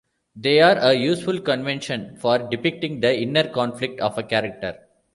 [0.35, 4.79] They are a useful convention for depicting the inner conflict of a character.